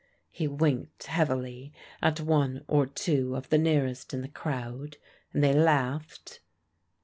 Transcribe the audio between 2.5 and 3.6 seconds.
or two of the